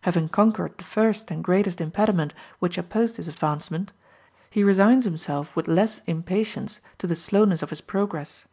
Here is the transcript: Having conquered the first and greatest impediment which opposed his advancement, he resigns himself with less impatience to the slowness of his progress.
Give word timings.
Having 0.00 0.30
conquered 0.30 0.76
the 0.76 0.82
first 0.82 1.30
and 1.30 1.44
greatest 1.44 1.80
impediment 1.80 2.34
which 2.58 2.76
opposed 2.76 3.16
his 3.16 3.28
advancement, 3.28 3.92
he 4.50 4.64
resigns 4.64 5.04
himself 5.04 5.54
with 5.54 5.68
less 5.68 6.00
impatience 6.08 6.80
to 6.98 7.06
the 7.06 7.14
slowness 7.14 7.62
of 7.62 7.70
his 7.70 7.80
progress. 7.80 8.48